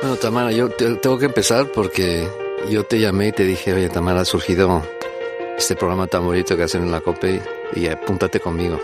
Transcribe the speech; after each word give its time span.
Bueno, 0.00 0.16
Tamara, 0.16 0.52
yo 0.52 0.68
te- 0.68 0.94
tengo 0.96 1.18
que 1.18 1.26
empezar 1.26 1.66
porque 1.72 2.28
yo 2.70 2.84
te 2.84 2.98
llamé 3.00 3.28
y 3.28 3.32
te 3.32 3.44
dije, 3.44 3.72
oye, 3.74 3.88
Tamara, 3.88 4.20
ha 4.20 4.24
surgido 4.24 4.82
este 5.56 5.74
programa 5.74 6.06
tan 6.06 6.24
bonito 6.24 6.56
que 6.56 6.62
hacen 6.64 6.82
en 6.84 6.92
la 6.92 7.00
COPE 7.00 7.42
y 7.74 7.88
apúntate 7.88 8.38
conmigo. 8.40 8.80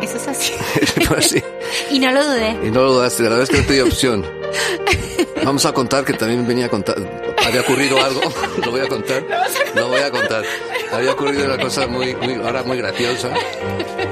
Eso 0.00 0.16
es 0.16 0.28
así. 0.28 0.52
Pues 1.08 1.28
sí. 1.30 1.42
y 1.90 1.98
no 1.98 2.12
lo 2.12 2.22
dudé. 2.24 2.50
Y 2.62 2.70
no 2.70 2.82
lo 2.82 2.92
dudaste, 2.94 3.22
la 3.24 3.30
verdad 3.30 3.44
es 3.44 3.50
que 3.50 3.58
no 3.58 3.66
te 3.66 3.72
di 3.74 3.80
opción. 3.80 4.24
Vamos 5.44 5.64
a 5.66 5.72
contar 5.72 6.04
que 6.04 6.12
también 6.12 6.46
venía 6.46 6.66
a 6.66 6.68
contar, 6.68 6.96
había 7.46 7.60
ocurrido 7.62 7.96
algo, 8.04 8.20
lo 8.64 8.70
voy 8.70 8.80
a 8.80 8.88
contar, 8.88 9.24
lo 9.74 9.88
voy 9.88 10.00
a 10.00 10.10
contar. 10.10 10.42
Había 10.92 11.12
ocurrido 11.12 11.44
una 11.46 11.58
cosa 11.58 11.86
muy, 11.86 12.14
muy 12.16 12.34
ahora 12.34 12.62
muy 12.64 12.76
graciosa, 12.76 13.30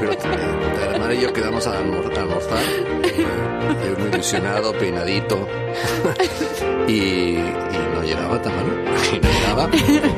pero 0.01 0.13
eh, 0.13 0.19
Tamara 0.93 1.15
y 1.15 1.21
yo 1.21 1.33
quedamos 1.33 1.67
a 1.67 1.79
almorzar, 1.79 2.27
yo 3.85 3.99
muy 3.99 4.09
ilusionado, 4.13 4.73
peinadito, 4.73 5.49
y, 6.89 6.93
y 6.93 7.39
no 7.95 8.03
llegaba 8.03 8.41
Tamara, 8.41 8.69
y 9.13 9.21
no 9.21 9.29
llegaba, 9.29 9.69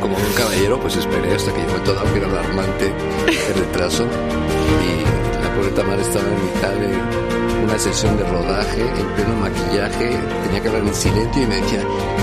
como 0.01 0.17
un 0.17 0.33
caballero, 0.37 0.79
pues 0.81 0.97
esperé 0.97 1.35
hasta 1.35 1.53
que 1.53 1.61
fue 1.63 1.81
todo, 1.81 1.99
aunque 2.01 2.19
era 2.19 2.29
alarmante 2.29 2.87
el 3.27 3.55
retraso, 3.55 4.05
y 4.05 5.43
la 5.43 5.55
pobre 5.55 5.71
Tamara 5.71 6.03
estaba 6.03 6.25
en 6.27 6.45
mitad 6.45 6.73
de 6.73 7.65
una 7.65 7.79
sesión 7.79 8.17
de 8.17 8.25
rodaje, 8.25 8.81
en 8.81 9.07
pleno 9.15 9.35
maquillaje, 9.37 10.11
tenía 10.45 10.63
que 10.63 10.69
hablar 10.69 10.83
en 10.83 10.95
silencio 10.95 11.43
y 11.43 11.47
me 11.47 11.57
decía, 11.57 11.83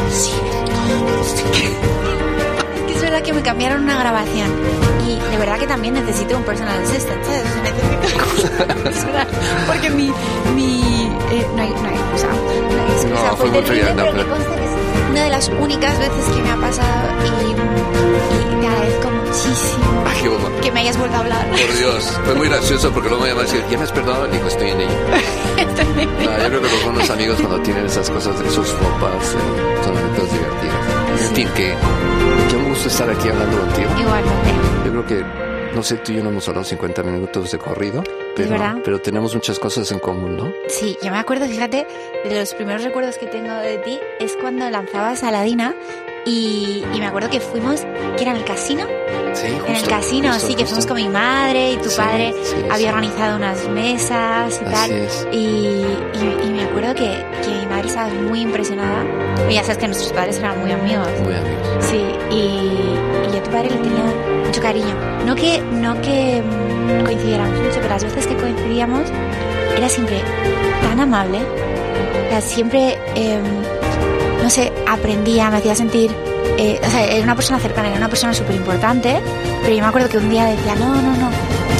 Es 0.09 0.31
que 1.51 1.67
es 1.67 2.24
verdad 3.15 3.27
que 3.27 3.33
me 3.33 3.43
cambiaron 3.43 3.83
una 3.83 3.97
grabación. 3.97 4.51
Y 5.07 5.31
de 5.31 5.37
verdad 5.37 5.57
que 5.57 5.67
también 5.67 5.93
necesito 5.93 6.37
un 6.37 6.43
personal 6.43 6.77
assistant, 6.83 7.23
¿sabes? 7.23 7.43
Necesito. 7.63 9.09
Porque 9.67 9.89
mi. 9.89 10.11
mi 10.53 10.81
eh, 11.31 11.47
no 11.55 11.61
hay 11.61 11.69
no 11.69 11.87
hay 11.87 11.95
excusa. 11.95 12.27
No 12.27 12.81
hay 12.81 12.91
excusa. 12.91 13.29
No, 13.29 13.37
fue 13.37 13.49
muy 13.51 13.61
fría, 13.61 13.93
no, 13.93 14.03
pero 14.11 14.25
que 15.15 15.21
que 15.21 15.21
una 15.21 15.23
de 15.23 15.29
las 15.29 15.47
únicas 15.47 15.97
veces 15.97 16.25
que 16.35 16.41
me 16.41 16.51
ha 16.51 16.57
pasado. 16.57 17.09
Y, 17.23 18.57
y 18.57 18.61
te 18.61 18.67
agradezco 18.67 19.11
muchísimo 19.11 20.03
ay, 20.05 20.27
bomba. 20.27 20.61
que 20.61 20.71
me 20.71 20.79
hayas 20.81 20.97
vuelto 20.97 21.15
a 21.15 21.19
hablar. 21.19 21.49
Por 21.49 21.77
Dios, 21.77 22.19
fue 22.25 22.35
muy 22.35 22.49
gracioso 22.49 22.91
porque 22.91 23.09
luego 23.09 23.23
me 23.23 23.29
llamó 23.29 23.41
y 23.41 23.45
decía, 23.45 23.65
¿ya 23.69 23.77
me 23.77 23.83
has 23.83 23.91
perdonado? 23.91 24.27
Digo, 24.27 24.47
estoy 24.47 24.69
en 24.69 24.81
ello. 24.81 24.91
No, 24.91 26.37
yo 26.43 26.47
creo 26.47 26.61
que 26.61 26.67
los 26.69 26.83
buenos 26.83 27.09
amigos 27.09 27.37
cuando 27.39 27.61
tienen 27.61 27.85
esas 27.85 28.09
cosas, 28.09 28.35
esos 28.41 28.71
ropas, 28.79 29.33
eh, 29.33 29.83
son 29.83 29.97
anécdotas 29.97 30.31
divertidas. 30.31 31.21
En 31.21 31.35
fin, 31.35 31.47
que 31.55 31.73
qué 32.49 32.55
un 32.57 32.69
gusto 32.69 32.87
estar 32.89 33.09
aquí 33.09 33.29
hablando 33.29 33.57
contigo. 33.57 33.89
Igualmente. 33.97 34.51
Yo 34.85 34.91
creo 34.91 35.05
que, 35.05 35.44
no 35.75 35.83
sé, 35.83 35.97
tú 35.97 36.11
y 36.11 36.15
yo 36.15 36.23
no 36.23 36.29
hemos 36.29 36.47
hablado 36.47 36.63
50 36.65 37.03
minutos 37.03 37.51
de 37.51 37.57
corrido, 37.57 38.03
pero, 38.35 38.81
pero 38.83 39.01
tenemos 39.01 39.33
muchas 39.35 39.59
cosas 39.59 39.91
en 39.91 39.99
común, 39.99 40.37
¿no? 40.37 40.51
Sí, 40.67 40.97
yo 41.03 41.11
me 41.11 41.17
acuerdo, 41.19 41.45
fíjate, 41.45 41.85
de 42.23 42.39
los 42.39 42.53
primeros 42.53 42.83
recuerdos 42.83 43.17
que 43.17 43.27
tengo 43.27 43.53
de 43.53 43.77
ti 43.79 43.99
es 44.19 44.35
cuando 44.41 44.69
lanzabas 44.69 45.23
Aladina 45.23 45.75
y, 46.25 46.83
y 46.93 46.99
me 46.99 47.05
acuerdo 47.07 47.29
que 47.29 47.39
fuimos, 47.39 47.81
que 48.15 48.21
era 48.23 48.31
en 48.31 48.37
el 48.37 48.45
casino, 48.45 48.85
Sí, 49.33 49.47
en 49.47 49.75
el 49.75 49.87
casino, 49.87 50.33
sí, 50.39 50.55
que 50.55 50.65
fuimos 50.65 50.85
con 50.85 50.95
mi 50.95 51.09
madre 51.09 51.73
y 51.73 51.77
tu 51.77 51.89
Sí, 51.89 51.97
padre 51.97 52.33
sí, 52.41 52.55
había 52.71 52.77
sí. 52.77 52.93
organizado 52.95 53.35
unas 53.35 53.67
mesas 53.67 54.61
y 54.61 54.65
Así 54.65 54.73
tal. 54.73 54.91
es. 54.93 55.27
Y, 55.33 55.35
y- 55.37 56.37
y 56.45 56.49
me 56.51 56.63
acuerdo 56.63 56.95
que, 56.95 57.25
que 57.43 57.49
mi 57.49 57.65
madre 57.65 57.87
estaba 57.89 58.07
muy 58.13 58.39
impresionada. 58.41 59.03
Y 59.49 59.55
ya 59.55 59.61
sabes 59.63 59.77
que 59.79 59.87
nuestros 59.87 60.13
padres 60.13 60.37
eran 60.37 60.57
muy 60.61 60.71
amigos. 60.71 61.09
Muy 61.21 61.33
amigos. 61.33 61.67
Sí, 61.81 62.01
y, 62.31 62.35
y 62.35 63.31
yo 63.33 63.37
a 63.39 63.43
tu 63.43 63.51
padre 63.51 63.69
le 63.71 63.75
tenía 63.77 64.03
mucho 64.55 64.61
cariño. 64.61 64.95
No 65.25 65.35
que, 65.35 65.61
no 65.61 66.01
que 66.01 66.41
mm, 66.41 67.03
coincidiéramos 67.03 67.59
mucho, 67.59 67.75
pero 67.75 67.89
las 67.89 68.03
veces 68.03 68.25
que 68.27 68.35
coincidíamos 68.35 69.01
era 69.75 69.89
siempre 69.89 70.21
tan 70.81 70.99
amable. 70.99 71.39
O 71.39 72.29
sea, 72.29 72.41
siempre, 72.41 72.97
em, 73.15 73.43
no 74.41 74.49
sé, 74.49 74.71
aprendía, 74.87 75.49
me 75.51 75.57
hacía 75.57 75.75
sentir... 75.75 76.11
eh, 76.57 76.79
o 76.81 76.89
sea, 76.89 77.03
era 77.03 77.23
una 77.23 77.35
persona 77.35 77.59
cercana, 77.59 77.89
era 77.89 77.97
una 77.97 78.07
persona 78.07 78.33
súper 78.33 78.55
importante, 78.55 79.19
pero 79.61 79.75
yo 79.75 79.81
me 79.81 79.87
acuerdo 79.87 80.07
que 80.07 80.17
un 80.19 80.29
día 80.29 80.45
decía, 80.45 80.75
no, 80.75 80.87
no, 80.95 81.01
no, 81.17 81.29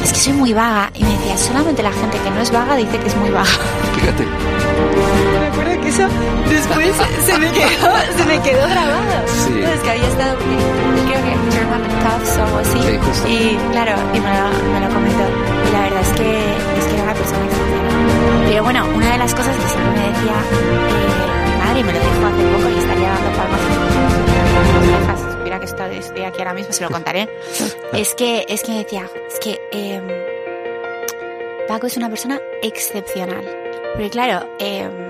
es 0.04 0.12
que 0.12 0.20
soy 0.20 0.34
muy 0.34 0.52
vaga. 0.54 0.92
Y 0.96 1.04
me 1.04 1.12
decía, 1.12 1.38
solamente 1.38 1.82
la 1.82 1.94
gente 1.94 2.18
que 2.18 2.30
no 2.30 2.42
es 2.42 2.52
vaga 2.52 2.76
dice 2.76 2.98
que 2.98 3.08
es 3.08 3.16
muy 3.16 3.30
vaga. 3.30 3.52
Fíjate, 3.96 4.26
Me 5.40 5.48
acuerdo 5.48 5.82
que 5.82 5.88
eso 5.88 6.08
después 6.50 6.92
se 7.26 7.38
me 7.40 7.52
quedó, 7.52 7.90
se 8.18 8.26
me 8.26 8.42
quedó 8.42 8.68
grabado. 8.68 9.28
Sí. 9.28 9.62
No, 9.62 9.68
es 9.70 9.80
que 9.80 9.90
había 9.92 10.08
estado, 10.08 10.38
German 11.66 11.92
Cuffs 12.04 12.38
o 12.38 12.44
algo 12.44 12.58
así. 12.60 12.80
Sí, 12.80 12.98
justo. 12.98 13.28
Y 13.28 13.58
claro, 13.72 13.96
y 14.14 14.20
me 14.20 14.30
lo, 14.30 14.72
me 14.74 14.80
lo 14.88 14.94
comentó. 14.94 15.24
Y 15.68 15.72
la 15.72 15.82
verdad 15.82 16.02
es 16.02 16.14
que, 16.14 16.54
es 16.78 16.86
que 16.86 16.94
era 16.94 17.04
una 17.04 17.14
persona 17.14 17.46
excepcional. 17.46 18.46
Pero 18.48 18.64
bueno, 18.64 18.86
una 18.96 19.12
de 19.12 19.18
las 19.18 19.36
cosas 19.36 19.56
que 19.56 19.68
siempre 19.68 19.92
me 19.92 20.08
decía 20.08 20.38
eh, 20.52 21.50
mi 21.50 21.66
madre, 21.66 21.80
y 21.80 21.84
me 21.84 21.94
lo 21.94 22.00
dijo 22.00 22.26
hace 22.26 22.44
poco 22.56 22.70
y 22.70 22.78
estaría 22.80 23.10
dando 23.10 23.38
palmas 23.38 23.60
en 23.62 25.08
las 25.08 25.20
si 25.20 25.32
supiera 25.32 25.60
que 25.60 25.66
estoy 25.66 26.22
aquí 26.24 26.40
ahora 26.40 26.54
mismo, 26.54 26.74
se 26.74 26.84
lo 26.84 26.90
contaré. 26.90 27.30
es 27.94 28.14
que, 28.16 28.46
es 28.48 28.64
que 28.64 28.72
me 28.72 28.78
decía, 28.80 29.10
es 29.28 29.40
que 29.40 29.60
em, 29.72 30.08
Paco 31.68 31.88
es 31.88 31.98
una 31.98 32.10
persona 32.10 32.40
excepcional. 32.62 33.44
Porque 33.94 34.10
claro, 34.10 34.48
em, 34.60 35.05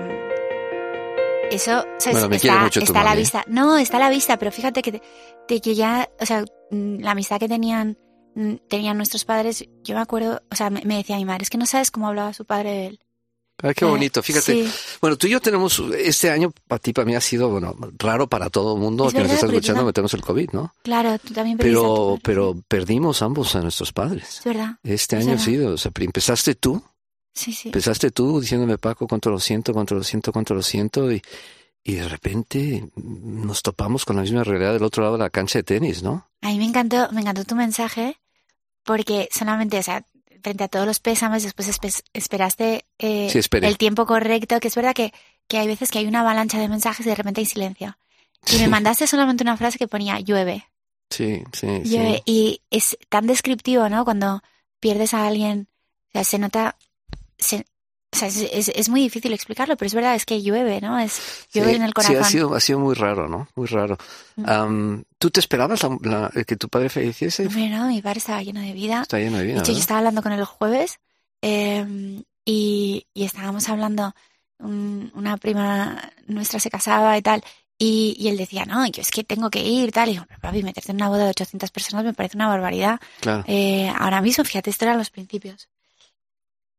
eso 1.50 1.84
está, 1.98 2.28
mucho 2.58 2.80
está 2.80 3.00
a 3.00 3.04
la 3.04 3.14
¿eh? 3.14 3.16
vista. 3.18 3.44
No, 3.46 3.76
está 3.78 3.96
a 3.98 4.00
la 4.00 4.10
vista, 4.10 4.38
pero 4.38 4.50
fíjate 4.52 4.82
que, 4.82 5.00
de 5.48 5.60
que 5.60 5.74
ya, 5.74 6.08
o 6.20 6.26
sea, 6.26 6.44
mm, 6.70 7.00
la 7.00 7.12
amistad 7.12 7.38
que 7.38 7.48
tenían, 7.48 7.96
mm, 8.34 8.54
tenían 8.68 8.96
nuestros 8.96 9.24
padres, 9.24 9.64
yo 9.82 9.94
me 9.94 10.00
acuerdo, 10.00 10.42
o 10.50 10.56
sea, 10.56 10.70
me, 10.70 10.82
me 10.84 10.96
decía 10.96 11.16
mi 11.16 11.24
madre, 11.24 11.42
es 11.44 11.50
que 11.50 11.58
no 11.58 11.66
sabes 11.66 11.90
cómo 11.90 12.08
hablaba 12.08 12.32
su 12.32 12.44
padre 12.44 12.70
de 12.70 12.86
él. 12.88 13.00
Ay, 13.62 13.72
qué 13.72 13.86
Eh, 13.86 13.88
bonito, 13.88 14.22
fíjate. 14.22 14.52
sí. 14.66 14.70
Bueno, 15.00 15.16
tú 15.16 15.26
y 15.28 15.30
yo 15.30 15.40
tenemos, 15.40 15.82
este 15.96 16.30
año 16.30 16.52
para 16.68 16.78
ti, 16.78 16.92
para 16.92 17.06
mí 17.06 17.14
ha 17.14 17.22
sido, 17.22 17.48
bueno, 17.48 17.74
raro 17.98 18.26
para 18.26 18.50
todo 18.50 18.74
el 18.74 18.80
mundo 18.82 19.06
Es 19.06 19.14
que 19.14 19.20
nos 19.20 19.28
verdad, 19.28 19.34
está 19.36 19.46
porque 19.46 19.54
tú 19.54 19.58
escuchando, 19.60 19.84
no- 19.84 19.92
tenemos 19.94 20.12
el 20.14 20.20
COVID, 20.22 20.50
¿no? 20.52 20.74
Claro, 20.82 21.18
tú 21.18 21.32
también 21.32 21.56
Pero, 21.56 22.18
pero 22.22 22.54
perdimos 22.68 23.22
ambos 23.22 23.56
a 23.56 23.62
nuestros 23.62 23.94
padres. 23.94 24.40
Es 24.40 24.44
verdad. 24.44 24.76
Este 24.82 25.16
Es 25.16 25.22
año 25.22 25.30
verdad. 25.32 25.44
sí, 25.44 25.58
o 25.58 25.78
sea, 25.78 25.90
empezaste 25.96 26.54
tú, 26.56 26.82
Sí, 27.36 27.52
sí. 27.52 27.68
empezaste 27.68 28.10
tú 28.10 28.40
diciéndome, 28.40 28.78
Paco, 28.78 29.06
cuánto 29.06 29.30
lo 29.30 29.38
siento, 29.38 29.72
cuánto 29.74 29.94
lo 29.94 30.02
siento, 30.02 30.32
cuánto 30.32 30.54
lo 30.54 30.62
siento, 30.62 31.12
y, 31.12 31.22
y 31.84 31.92
de 31.96 32.08
repente 32.08 32.88
nos 32.96 33.62
topamos 33.62 34.04
con 34.06 34.16
la 34.16 34.22
misma 34.22 34.42
realidad 34.42 34.72
del 34.72 34.82
otro 34.82 35.02
lado 35.02 35.16
de 35.18 35.22
la 35.24 35.30
cancha 35.30 35.58
de 35.58 35.62
tenis, 35.62 36.02
¿no? 36.02 36.26
A 36.40 36.48
mí 36.48 36.58
me 36.58 36.64
encantó, 36.64 37.08
me 37.12 37.20
encantó 37.20 37.44
tu 37.44 37.54
mensaje 37.54 38.16
porque 38.84 39.28
solamente, 39.32 39.78
o 39.78 39.82
sea, 39.82 40.04
frente 40.42 40.64
a 40.64 40.68
todos 40.68 40.86
los 40.86 40.98
pésames, 41.00 41.42
después 41.42 41.68
espe- 41.68 42.02
esperaste 42.12 42.84
eh, 42.98 43.28
Sí, 43.30 43.40
el 43.52 43.76
tiempo 43.78 44.06
correcto, 44.06 44.58
que 44.60 44.68
es 44.68 44.74
verdad 44.74 44.94
que, 44.94 45.12
que 45.48 45.58
hay 45.58 45.66
veces 45.66 45.90
que 45.90 45.98
hay 45.98 46.06
una 46.06 46.20
avalancha 46.20 46.58
de 46.58 46.68
mensajes 46.68 47.04
y 47.04 47.08
de 47.10 47.14
repente 47.16 47.40
hay 47.40 47.46
silencio. 47.46 47.98
Y 48.48 48.58
me 48.58 48.68
mandaste 48.68 49.06
solamente 49.06 49.42
una 49.42 49.56
frase 49.56 49.76
que 49.76 49.88
ponía 49.88 50.20
llueve, 50.20 50.64
Sí, 51.10 51.42
sí, 51.52 51.66
sí. 51.84 51.88
llueve. 51.90 52.22
Y 52.26 52.62
es 52.70 52.96
tan 53.08 53.26
descriptivo, 53.26 53.88
¿no? 53.88 54.04
Cuando 54.04 54.42
pierdes 54.80 55.14
a 55.14 55.26
alguien, 55.26 55.68
o 56.08 56.12
sea, 56.12 56.24
se 56.24 56.38
nota, 56.38 56.76
se- 57.38 57.64
o 58.12 58.16
sea, 58.18 58.28
es, 58.28 58.36
es- 58.38 58.68
es 58.74 58.88
muy 58.88 59.00
difícil 59.02 59.32
explicarlo, 59.32 59.76
pero 59.76 59.86
es 59.88 59.94
verdad, 59.94 60.14
es 60.14 60.24
que 60.24 60.40
llueve, 60.42 60.80
¿no? 60.80 60.98
Es 60.98 61.46
llueve 61.52 61.70
Sí, 61.70 61.76
en 61.76 61.82
el 61.82 61.88
Sí, 61.90 61.94
corazón. 61.94 62.16
ha 62.16 62.24
sido, 62.24 62.54
ha 62.54 62.60
sido 62.60 62.78
muy 62.78 62.94
raro, 62.94 63.28
¿no? 63.28 63.48
Muy 63.56 63.66
raro. 63.66 63.98
Am, 64.44 65.04
¿Tú 65.18 65.30
te 65.30 65.40
esperabas 65.40 65.82
la- 65.82 66.30
la- 66.34 66.44
que 66.44 66.56
tu 66.56 66.68
padre 66.68 66.88
falleciese? 66.88 67.46
Hombre, 67.46 67.68
no, 67.68 67.88
mi 67.88 68.00
padre 68.00 68.18
estaba 68.18 68.42
lleno 68.42 68.60
de 68.60 68.72
vida. 68.72 69.02
Está 69.02 69.18
lleno 69.18 69.38
de 69.38 69.44
vida, 69.44 69.54
De 69.56 69.60
hecho, 69.60 69.66
yo 69.66 69.74
¿verdad? 69.74 69.80
estaba 69.80 69.98
hablando 69.98 70.22
con 70.22 70.32
él 70.32 70.38
el 70.40 70.44
jueves 70.46 70.98
eh, 71.42 72.22
y, 72.44 73.06
y 73.12 73.24
estábamos 73.24 73.68
hablando, 73.68 74.14
un- 74.58 75.10
una 75.14 75.36
prima 75.36 76.00
nuestra 76.26 76.60
se 76.60 76.70
casaba 76.70 77.18
y 77.18 77.22
tal, 77.22 77.42
y, 77.78 78.16
y 78.18 78.28
él 78.28 78.38
decía, 78.38 78.64
no, 78.64 78.86
yo 78.86 79.02
es 79.02 79.10
que 79.10 79.24
tengo 79.24 79.50
que 79.50 79.62
ir, 79.62 79.92
tal. 79.92 80.08
Y 80.08 80.12
digo, 80.12 80.24
papi, 80.40 80.62
meterte 80.62 80.92
en 80.92 80.96
una 80.96 81.08
boda 81.10 81.24
de 81.24 81.30
800 81.30 81.70
personas 81.70 82.04
me 82.04 82.14
parece 82.14 82.36
una 82.38 82.48
barbaridad. 82.48 82.98
Claro. 83.20 83.44
Eh, 83.46 83.92
ahora 83.98 84.22
mismo, 84.22 84.44
fíjate, 84.44 84.70
esto 84.70 84.84
eran 84.86 84.96
los 84.96 85.10
principios. 85.10 85.68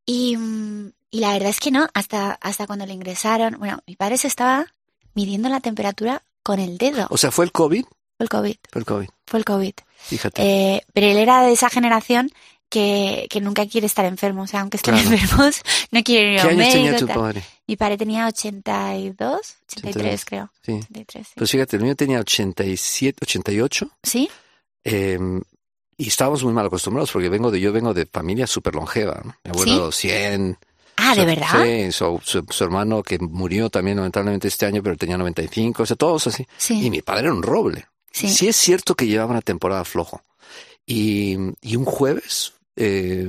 Y, 0.08 0.36
mm, 0.38 0.92
y 1.12 1.20
la 1.20 1.34
verdad 1.34 1.50
es 1.50 1.60
que 1.60 1.70
no, 1.70 1.88
hasta, 1.94 2.32
hasta 2.42 2.66
cuando 2.66 2.86
le 2.88 2.94
ingresaron, 2.94 3.58
bueno, 3.60 3.80
mi 3.86 3.96
padre 3.96 4.18
se 4.18 4.28
estaba 4.28 4.66
midiendo 5.14 5.50
la 5.50 5.60
temperatura 5.60 6.24
con 6.42 6.60
el 6.60 6.78
dedo. 6.80 7.06
O 7.12 7.18
sea, 7.18 7.30
¿fue 7.30 7.46
el 7.46 7.52
COVID? 7.52 7.84
Fue 8.18 8.24
el 8.24 8.30
COVID, 8.30 8.56
Fue 8.72 8.80
el 8.80 8.86
COVID. 8.86 9.08
fue 9.28 9.40
el 9.40 9.46
COVID. 9.46 9.74
Fíjate. 9.98 10.42
Eh, 10.42 10.82
pero 10.94 11.08
él 11.08 11.18
era 11.18 11.42
de 11.44 11.52
esa 11.52 11.70
generación 11.70 12.32
que, 12.70 13.28
que 13.30 13.42
nunca 13.42 13.66
quiere 13.68 13.86
estar 13.88 14.06
enfermo. 14.06 14.44
O 14.44 14.48
sea, 14.48 14.62
aunque 14.62 14.78
estén 14.78 14.96
Claro. 14.96 15.12
enfermos, 15.12 15.62
no 15.92 16.04
quiere 16.04 16.34
ir 16.34 16.42
¿Qué 16.42 16.48
a 16.48 16.52
un 16.54 16.62
años 16.62 16.74
tenía 16.74 16.92
médico. 16.94 17.14
tu 17.14 17.20
padre? 17.20 17.44
Mi 17.68 17.76
padre 17.76 17.98
tenía 17.98 18.28
82, 18.28 19.40
83 19.72 19.96
83. 19.96 20.26
creo. 20.26 20.52
Sí. 20.64 20.72
83, 20.74 21.28
sí. 21.28 21.34
Pues 21.36 21.52
fíjate, 21.52 21.76
el 21.78 21.84
mío 21.84 21.96
tenía 21.96 22.20
87, 22.20 23.20
88. 23.22 23.90
¿Sí? 24.04 24.30
eh, 24.84 25.20
y 25.98 26.08
estábamos 26.08 26.44
muy 26.44 26.54
mal 26.54 26.68
acostumbrados 26.68 27.12
porque 27.12 27.30
vengo 27.30 27.50
de, 27.52 27.60
yo 27.60 27.72
vengo 27.74 27.94
de 27.94 28.06
familia 28.06 28.46
súper 28.48 28.76
longeva. 28.76 29.22
¿no? 29.26 29.36
Mi 29.44 29.50
abuelo 29.52 29.92
100. 29.92 30.58
Ah, 30.98 31.16
¿de 31.16 31.22
su- 31.22 31.28
verdad? 31.28 31.64
Sí, 31.64 31.92
su, 31.92 32.22
su- 32.24 32.46
su 32.50 32.64
hermano 32.64 33.04
que 33.04 33.20
murió 33.20 33.70
también 33.70 33.98
lamentablemente 33.98 34.48
este 34.48 34.66
año, 34.66 34.82
pero 34.84 34.96
tenía 34.98 35.18
95. 35.18 35.84
O 35.84 35.86
sea, 35.86 35.96
todos 35.96 36.28
así. 36.28 36.46
Sí. 36.58 36.86
Y 36.86 36.90
mi 36.90 37.02
padre 37.02 37.24
era 37.26 37.34
un 37.34 37.44
roble. 37.44 37.86
Sí. 38.12 38.30
Sí 38.30 38.48
es 38.48 38.56
cierto 38.56 38.96
que 38.96 39.06
llevaba 39.08 39.32
una 39.32 39.42
temporada 39.42 39.84
flojo. 39.86 40.22
Y, 40.86 41.38
y 41.62 41.76
un 41.76 41.86
jueves 41.86 42.54
eh, 42.76 43.28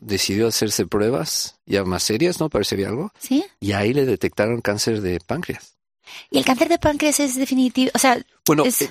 decidió 0.00 0.46
hacerse 0.48 0.86
pruebas 0.86 1.56
ya 1.66 1.84
más 1.84 2.02
serias, 2.02 2.38
¿no? 2.40 2.48
Había 2.52 2.88
algo. 2.88 3.12
¿Sí? 3.18 3.44
Y 3.60 3.72
ahí 3.72 3.92
le 3.94 4.04
detectaron 4.04 4.60
cáncer 4.60 5.00
de 5.00 5.18
páncreas. 5.20 5.75
¿Y 6.30 6.38
el 6.38 6.44
cáncer 6.44 6.68
de 6.68 6.78
páncreas 6.78 7.18
es 7.20 7.34
definitivo? 7.36 7.90
O 7.94 7.98
sea, 7.98 8.18
Bueno, 8.46 8.64
es- 8.64 8.82
eh, 8.82 8.90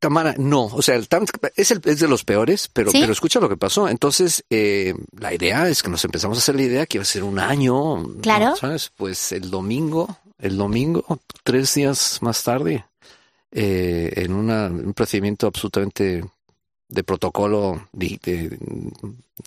Tamara, 0.00 0.34
no, 0.38 0.64
o 0.66 0.82
sea, 0.82 0.94
el 0.96 1.08
es, 1.56 1.70
el, 1.70 1.80
es 1.84 2.00
de 2.00 2.08
los 2.08 2.24
peores, 2.24 2.68
pero, 2.72 2.90
¿Sí? 2.90 2.98
pero 3.00 3.12
escucha 3.12 3.40
lo 3.40 3.48
que 3.48 3.56
pasó. 3.56 3.88
Entonces, 3.88 4.44
eh, 4.50 4.94
la 5.18 5.32
idea 5.34 5.68
es 5.68 5.82
que 5.82 5.90
nos 5.90 6.04
empezamos 6.04 6.36
a 6.38 6.40
hacer 6.40 6.54
la 6.56 6.62
idea 6.62 6.86
que 6.86 6.98
iba 6.98 7.02
a 7.02 7.06
ser 7.06 7.24
un 7.24 7.38
año. 7.38 7.96
¿no? 7.98 8.20
Claro. 8.20 8.56
¿Sabes? 8.56 8.92
Pues 8.96 9.32
el 9.32 9.50
domingo, 9.50 10.18
el 10.38 10.56
domingo, 10.56 11.20
tres 11.42 11.74
días 11.74 12.18
más 12.20 12.42
tarde, 12.44 12.84
eh, 13.52 14.12
en 14.16 14.32
una- 14.32 14.66
un 14.66 14.92
procedimiento 14.94 15.46
absolutamente 15.46 16.24
de 16.88 17.04
protocolo, 17.04 17.88
de- 17.92 18.18
de- 18.22 18.58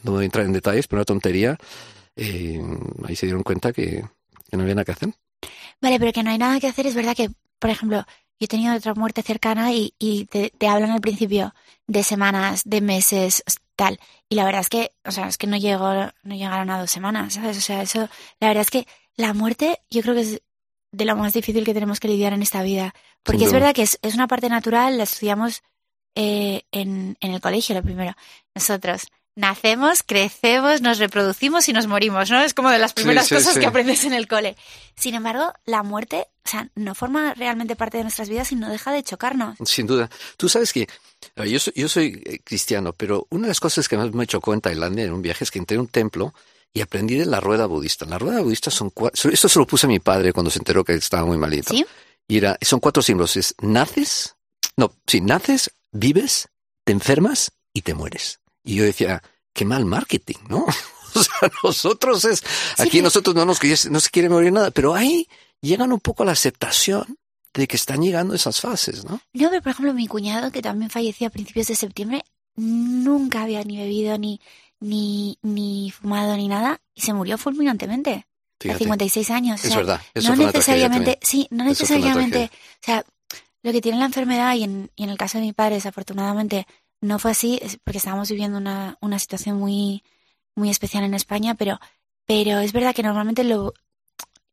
no 0.04 0.12
voy 0.14 0.24
a 0.24 0.26
entrar 0.26 0.46
en 0.46 0.54
detalles, 0.54 0.88
pero 0.88 1.00
una 1.00 1.06
tontería, 1.06 1.58
eh, 2.16 2.60
ahí 3.06 3.16
se 3.16 3.26
dieron 3.28 3.44
cuenta 3.44 3.72
que, 3.72 4.04
que 4.50 4.58
no 4.58 4.64
había 4.64 4.76
nada 4.76 4.86
que 4.86 4.92
hacer. 4.94 5.10
Vale, 5.82 6.00
pero 6.00 6.12
que 6.12 6.24
no 6.24 6.32
hay 6.32 6.38
nada 6.38 6.60
que 6.60 6.68
hacer. 6.68 6.88
Es 6.88 6.96
verdad 6.96 7.16
que, 7.16 7.30
por 7.60 7.70
ejemplo, 7.70 8.06
yo 8.40 8.46
he 8.46 8.48
tenido 8.48 8.76
otra 8.76 8.94
muerte 8.94 9.22
cercana 9.24 9.72
y, 9.74 9.94
y 10.00 10.26
te, 10.26 10.50
te 10.52 10.68
hablan 10.68 10.92
al 10.92 11.02
principio 11.02 11.54
de 11.88 12.04
semanas, 12.04 12.64
de 12.66 12.82
meses, 12.82 13.44
tal. 13.76 14.00
Y 14.30 14.36
la 14.36 14.46
verdad 14.46 14.62
es 14.62 14.70
que, 14.70 14.92
o 15.06 15.12
sea, 15.12 15.28
es 15.28 15.38
que 15.38 15.48
no 15.48 15.58
llegó, 15.58 15.92
no 16.24 16.36
llegaron 16.36 16.70
a 16.70 16.80
dos 16.80 16.92
semanas, 16.92 17.36
¿sabes? 17.36 17.58
O 17.58 17.62
sea, 17.62 17.82
eso, 17.82 18.10
la 18.40 18.48
verdad 18.50 18.62
es 18.62 18.72
que 18.72 18.88
la 19.16 19.34
muerte 19.34 19.80
yo 19.90 20.02
creo 20.02 20.16
que 20.16 20.22
es 20.22 20.42
de 20.92 21.06
lo 21.06 21.16
más 21.16 21.34
difícil 21.34 21.66
que 21.66 21.74
tenemos 21.74 22.00
que 22.00 22.08
lidiar 22.08 22.34
en 22.34 22.42
esta 22.42 22.64
vida. 22.64 22.94
Porque 23.24 23.46
es 23.46 23.54
verdad 23.54 23.74
que 23.74 23.84
es, 23.84 24.00
es 24.02 24.16
una 24.16 24.28
parte 24.28 24.50
natural, 24.50 24.98
la 24.98 25.04
estudiamos 25.04 25.62
eh, 26.16 26.64
en, 26.72 27.18
en 27.20 27.34
el 27.34 27.42
colegio, 27.42 27.76
lo 27.76 27.84
primero. 27.84 28.14
Nosotros 28.56 29.08
nacemos, 29.38 30.02
crecemos, 30.04 30.82
nos 30.82 30.98
reproducimos 30.98 31.70
y 31.70 31.74
nos 31.74 31.86
morimos, 31.86 32.30
¿no? 32.32 32.42
Es 32.42 32.56
como 32.56 32.72
de 32.72 32.80
las 32.80 32.94
primeras 32.94 33.28
sí, 33.28 33.36
cosas 33.36 33.54
sí. 33.54 33.60
que 33.60 33.68
aprendes 33.68 34.04
en 34.04 34.14
el 34.14 34.28
cole. 34.28 34.58
Sin 34.96 35.14
embargo, 35.14 35.54
la 35.66 35.84
muerte, 35.84 36.26
o 36.44 36.50
sea, 36.50 36.70
no 36.74 36.96
forma 36.96 37.36
realmente 37.36 37.76
parte 37.76 37.98
de 37.98 38.04
nuestras 38.04 38.30
vidas 38.30 38.52
y 38.52 38.56
no 38.56 38.68
deja 38.70 38.92
de 38.92 39.04
chocarnos. 39.04 39.56
Sin 39.64 39.86
duda. 39.86 40.10
Tú 40.38 40.50
sabes 40.50 40.74
que 40.74 40.88
yo 41.36 41.60
soy, 41.60 41.74
yo 41.76 41.88
soy 41.88 42.22
eh, 42.26 42.40
cristiano, 42.44 42.94
pero 42.94 43.28
una 43.30 43.44
de 43.44 43.50
las 43.50 43.60
cosas 43.60 43.88
que 43.88 43.96
más 43.96 44.12
me 44.12 44.26
chocó 44.26 44.56
en 44.56 44.62
Tailandia 44.62 45.06
en 45.06 45.14
un 45.14 45.22
viaje 45.22 45.44
es 45.44 45.52
que 45.52 45.60
entré 45.60 45.78
a 45.78 45.82
un 45.82 45.88
templo 45.88 46.34
y 46.74 46.82
aprendí 46.82 47.16
de 47.16 47.28
la 47.28 47.40
rueda 47.40 47.68
budista. 47.68 48.06
La 48.06 48.18
rueda 48.18 48.42
budista 48.42 48.72
son 48.72 48.90
cuatro. 48.90 49.30
Esto 49.30 49.48
se 49.48 49.60
lo 49.60 49.68
puse 49.68 49.86
a 49.86 49.90
mi 49.90 50.00
padre 50.00 50.34
cuando 50.34 50.50
se 50.50 50.58
enteró 50.58 50.84
que 50.84 50.96
estaba 50.96 51.26
muy 51.26 51.38
malito. 51.38 51.74
¿Sí? 51.74 51.86
Y 52.28 52.38
era, 52.38 52.58
son 52.60 52.80
cuatro 52.80 53.04
símbolos. 53.04 53.38
Es 53.38 53.54
naces, 53.62 54.36
no, 54.76 54.92
sí, 55.06 55.22
naces, 55.22 55.72
vives, 55.92 56.50
te 56.84 56.92
enfermas 56.92 57.52
y 57.72 57.84
te 57.84 57.94
mueres. 57.94 58.40
Y 58.68 58.76
yo 58.76 58.84
decía, 58.84 59.24
qué 59.54 59.66
mal 59.66 59.86
marketing, 59.86 60.38
¿no? 60.50 60.66
O 61.16 61.24
sea, 61.24 61.50
nosotros 61.64 62.26
es, 62.26 62.44
aquí 62.78 63.02
nosotros 63.02 63.34
no 63.34 63.44
nos 63.44 63.60
no 63.90 64.00
se 64.00 64.10
quiere 64.12 64.30
morir 64.30 64.52
nada, 64.52 64.70
pero 64.70 64.94
ahí 64.94 65.28
llegan 65.62 65.92
un 65.92 66.00
poco 66.00 66.22
a 66.22 66.28
la 66.28 66.34
aceptación 66.34 67.18
de 67.56 67.68
que 67.68 67.76
están 67.76 68.02
llegando 68.02 68.36
esas 68.36 68.62
fases, 68.62 69.04
¿no? 69.04 69.20
No, 69.34 69.50
pero 69.50 69.62
por 69.64 69.72
ejemplo, 69.72 69.94
mi 69.96 70.06
cuñado, 70.06 70.52
que 70.52 70.62
también 70.62 70.92
falleció 70.92 71.28
a 71.28 71.32
principios 71.32 71.68
de 71.68 71.76
septiembre, 71.76 72.24
nunca 72.56 73.44
había 73.44 73.64
ni 73.64 73.78
bebido, 73.78 74.18
ni, 74.20 74.40
ni, 74.80 75.40
ni 75.42 75.90
fumado, 75.92 76.36
ni 76.36 76.50
nada, 76.50 76.82
y 76.94 77.02
se 77.02 77.14
murió 77.14 77.40
fulminantemente. 77.40 78.12
A 78.12 78.26
Fíjate. 78.60 78.80
56 78.80 79.30
años. 79.32 79.64
o 79.64 79.64
Es 79.64 79.70
sea, 79.70 79.78
verdad, 79.78 80.02
eso 80.14 80.30
no 80.30 80.36
fue 80.36 80.46
necesariamente, 80.48 81.20
sí, 81.22 81.48
no 81.50 81.64
necesariamente, 81.64 82.52
o 82.54 82.86
sea, 82.86 83.04
lo 83.64 83.72
que 83.72 83.82
tiene 83.82 83.98
la 83.98 84.06
enfermedad 84.06 84.56
y 84.56 84.64
en, 84.64 84.92
y 84.96 85.04
en 85.04 85.10
el 85.10 85.18
caso 85.18 85.40
de 85.40 85.46
mi 85.46 85.54
padre, 85.54 85.76
desafortunadamente, 85.76 86.68
no 87.02 87.20
fue 87.20 87.32
así, 87.32 87.60
es 87.62 87.78
porque 87.84 87.98
estábamos 88.00 88.30
viviendo 88.30 88.58
una, 88.58 88.98
una 89.02 89.20
situación 89.20 89.58
muy, 89.60 90.04
muy 90.56 90.70
especial 90.70 91.04
en 91.04 91.14
España, 91.14 91.56
pero, 91.56 91.80
pero 92.26 92.60
es 92.60 92.74
verdad 92.74 92.96
que 92.96 93.04
normalmente 93.04 93.44
lo, 93.44 93.74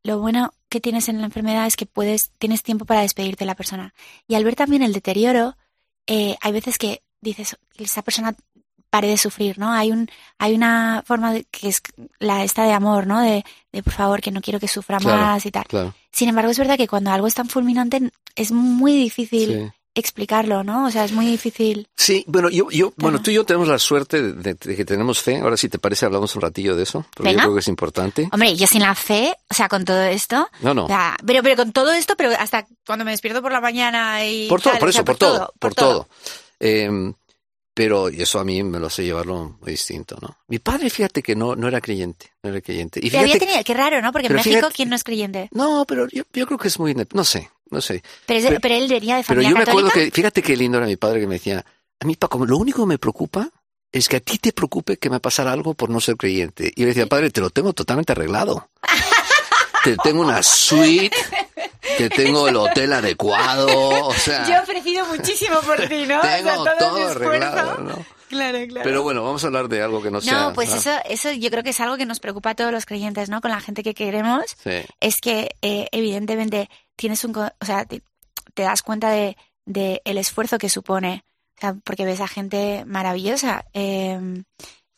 lo 0.02 0.18
bueno 0.18 0.52
que 0.68 0.80
tienes 0.80 1.08
en 1.08 1.20
la 1.20 1.26
enfermedad 1.26 1.66
es 1.66 1.76
que 1.76 1.86
puedes, 1.86 2.30
tienes 2.38 2.62
tiempo 2.62 2.84
para 2.84 3.00
despedirte 3.02 3.44
de 3.44 3.46
la 3.46 3.54
persona. 3.54 3.94
Y 4.28 4.34
al 4.34 4.44
ver 4.44 4.56
también 4.56 4.82
el 4.82 4.92
deterioro, 4.92 5.56
eh, 6.06 6.36
hay 6.40 6.52
veces 6.52 6.78
que 6.78 7.02
dices, 7.20 7.56
esa 7.78 8.02
persona 8.02 8.34
pare 8.90 9.08
de 9.08 9.16
sufrir, 9.16 9.58
¿no? 9.58 9.72
Hay 9.72 9.90
un, 9.90 10.08
hay 10.38 10.54
una 10.54 11.02
forma 11.06 11.32
de- 11.32 11.44
que 11.50 11.68
es 11.68 11.82
la 12.18 12.44
esta 12.44 12.64
de 12.64 12.72
amor, 12.72 13.06
¿no? 13.06 13.20
De, 13.20 13.44
de 13.72 13.82
por 13.82 13.92
favor, 13.92 14.20
que 14.20 14.30
no 14.30 14.40
quiero 14.40 14.60
que 14.60 14.68
sufra 14.68 14.98
Claro. 14.98 15.20
más 15.20 15.46
y 15.46 15.50
tal. 15.50 15.64
Claro. 15.64 15.94
Sin 16.12 16.28
embargo, 16.28 16.50
es 16.50 16.58
verdad 16.58 16.76
que 16.76 16.86
cuando 16.86 17.10
algo 17.10 17.26
es 17.26 17.34
tan 17.34 17.48
fulminante 17.48 18.12
es 18.36 18.52
muy 18.52 18.92
difícil 18.96 19.48
Sí. 19.48 19.72
Explicarlo, 19.94 20.64
¿no? 20.64 20.86
O 20.86 20.90
sea, 20.90 21.04
es 21.04 21.12
muy 21.12 21.26
difícil. 21.26 21.88
Sí, 21.96 22.24
bueno, 22.26 22.50
yo, 22.50 22.70
yo, 22.70 22.92
bueno, 22.96 23.22
tú 23.22 23.30
y 23.30 23.34
yo 23.34 23.44
tenemos 23.44 23.68
la 23.68 23.78
suerte 23.78 24.20
de, 24.32 24.56
que 24.56 24.84
tenemos 24.84 25.20
fe. 25.22 25.38
Ahora, 25.38 25.56
si 25.56 25.68
te 25.68 25.78
parece, 25.78 26.04
hablamos 26.06 26.34
un 26.34 26.42
ratillo 26.42 26.74
de 26.76 26.82
eso, 26.82 27.06
porque 27.14 27.30
Venga. 27.30 27.42
yo 27.42 27.48
creo 27.48 27.54
que 27.54 27.60
es 27.60 27.68
importante. 27.68 28.28
Hombre, 28.32 28.56
yo 28.56 28.66
sin 28.66 28.80
la 28.82 28.94
fe, 28.94 29.34
o 29.48 29.54
sea, 29.54 29.68
con 29.68 29.84
todo 29.84 30.02
esto, 30.02 30.48
No, 30.60 30.74
no. 30.74 30.84
o 30.84 30.88
sea, 30.88 31.16
pero, 31.24 31.42
pero 31.42 31.56
con 31.56 31.72
todo 31.72 31.92
esto, 31.92 32.14
pero 32.16 32.30
hasta 32.38 32.66
cuando 32.86 33.04
me 33.04 33.12
despierto 33.12 33.40
por 33.40 33.52
la 33.52 33.60
mañana 33.60 34.26
y 34.26 34.48
Por 34.48 34.60
todo, 34.60 34.72
tal, 34.72 34.80
por 34.80 34.88
o 34.88 34.90
eso, 34.90 34.96
sea, 34.98 35.04
por, 35.04 35.16
todo, 35.16 35.52
por 35.58 35.74
todo. 35.74 36.08
Eh, 36.60 37.12
pero 37.76 38.06
eso 38.08 38.38
a 38.38 38.44
mí 38.44 38.62
me 38.62 38.78
lo 38.78 38.86
hace 38.86 39.02
llevarlo 39.04 39.56
muy 39.60 39.72
distinto, 39.72 40.16
¿no? 40.22 40.36
Mi 40.46 40.60
padre, 40.60 40.90
fíjate 40.90 41.22
que 41.24 41.34
no, 41.34 41.56
no 41.56 41.66
era 41.66 41.80
creyente, 41.80 42.30
no 42.42 42.50
era 42.50 42.60
creyente. 42.60 43.00
Y 43.02 43.14
había 43.16 43.36
tenido, 43.36 43.58
qué 43.64 43.74
raro, 43.74 44.00
¿no? 44.00 44.12
Porque 44.12 44.28
en 44.28 44.34
México, 44.34 44.58
fíjate- 44.58 44.74
¿quién 44.74 44.90
no 44.90 44.96
es 44.96 45.02
creyente? 45.02 45.48
no, 45.50 45.84
pero 45.86 46.06
yo, 46.08 46.22
yo 46.32 46.46
creo 46.46 46.56
que 46.58 46.68
es 46.68 46.78
muy, 46.78 46.94
no 47.12 47.24
sé, 47.24 47.50
no 47.74 47.80
sé. 47.80 48.02
Pero, 48.26 48.40
es 48.40 48.46
Pero- 48.46 48.60
pero 48.60 48.74
él 48.74 48.88
venía 48.88 49.16
de 49.16 49.22
Pero 49.24 49.40
familia 49.42 49.50
yo 49.50 49.56
me 49.56 49.62
acuerdo 49.62 49.88
católica. 49.88 50.10
que, 50.10 50.14
fíjate 50.14 50.42
qué 50.42 50.56
lindo 50.56 50.78
era 50.78 50.86
mi 50.86 50.96
padre 50.96 51.20
que 51.20 51.26
me 51.26 51.34
decía, 51.34 51.64
a 52.00 52.06
mí 52.06 52.16
Paco, 52.16 52.44
lo 52.46 52.56
único 52.56 52.82
que 52.82 52.86
me 52.88 52.98
preocupa 52.98 53.50
es 53.92 54.08
que 54.08 54.16
a 54.16 54.20
ti 54.20 54.38
te 54.38 54.52
preocupe 54.52 54.96
que 54.96 55.10
me 55.10 55.20
pasara 55.20 55.52
algo 55.52 55.74
por 55.74 55.90
no 55.90 56.00
ser 56.00 56.16
creyente. 56.16 56.72
Y 56.74 56.80
yo 56.80 56.86
le 56.86 56.94
decía, 56.94 57.06
padre, 57.06 57.30
te 57.30 57.40
lo 57.40 57.50
tengo 57.50 57.72
totalmente 57.72 58.12
arreglado. 58.12 58.68
te 59.84 59.96
tengo 59.98 60.22
una 60.22 60.42
suite, 60.42 61.14
te 61.98 62.08
tengo 62.08 62.48
el 62.48 62.56
hotel 62.56 62.92
adecuado, 62.94 63.68
o 64.06 64.14
sea, 64.14 64.46
Yo 64.48 64.54
he 64.54 64.60
ofrecido 64.60 65.04
muchísimo 65.06 65.60
por 65.60 65.76
ti, 65.88 66.06
¿no? 66.06 66.18
O 66.20 66.22
sea, 66.22 66.36
tengo 66.38 66.64
todo 66.64 66.76
todo 66.78 67.08
arreglado, 67.08 67.78
¿no? 67.82 68.06
Claro, 68.28 68.58
claro. 68.66 68.82
Pero 68.82 69.02
bueno, 69.02 69.22
vamos 69.22 69.44
a 69.44 69.46
hablar 69.46 69.68
de 69.68 69.82
algo 69.82 70.02
que 70.02 70.10
no 70.10 70.20
sea... 70.20 70.32
no, 70.32 70.52
pues 70.54 70.72
ah, 70.72 70.76
eso, 70.78 70.90
eso 71.08 71.30
yo 71.32 71.50
creo 71.50 71.62
que 71.62 71.70
es 71.70 71.78
algo 71.80 71.96
que 71.96 72.06
nos 72.06 72.18
preocupa 72.18 72.50
a 72.50 72.54
todos 72.54 72.72
los 72.72 72.84
creyentes, 72.86 73.28
¿no? 73.28 73.40
Con 73.40 73.50
la 73.52 73.60
gente 73.60 73.82
que 73.84 73.94
queremos, 73.94 74.56
Sí, 74.64 74.70
es 75.00 75.20
que 75.20 75.54
eh, 75.62 75.86
evidentemente 75.92 76.68
tienes 76.96 77.24
un, 77.24 77.36
o 77.36 77.64
sea, 77.64 77.84
te, 77.84 78.02
das 78.54 78.82
cuenta 78.82 79.10
de, 79.10 79.36
el 79.66 80.18
esfuerzo 80.18 80.58
que 80.58 80.68
supone, 80.68 81.24
o 81.56 81.60
sea, 81.60 81.74
porque 81.84 82.04
ves 82.04 82.20
a 82.20 82.28
gente 82.28 82.84
maravillosa, 82.84 83.64
eh, 83.72 84.42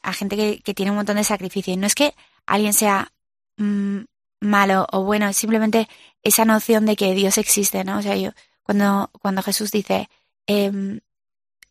a 0.02 0.12
gente 0.12 0.36
que, 0.62 0.74
tiene 0.74 0.92
un 0.92 0.96
montón 0.98 1.16
de 1.16 1.24
sacrificio. 1.24 1.74
Y 1.74 1.76
no 1.76 1.86
es 1.86 1.94
que 1.94 2.14
alguien 2.46 2.72
sea 2.72 3.12
mm, 3.56 4.00
malo 4.40 4.86
o 4.92 5.02
bueno, 5.02 5.28
es 5.28 5.36
simplemente 5.36 5.88
esa 6.22 6.44
noción 6.44 6.86
de 6.86 6.96
que 6.96 7.14
Dios 7.14 7.38
existe, 7.38 7.84
¿no? 7.84 7.98
O 7.98 8.02
sea, 8.02 8.16
yo 8.16 8.30
cuando 8.62 9.10
cuando 9.20 9.42
Jesús 9.42 9.70
dice 9.70 10.08
em, 10.46 11.00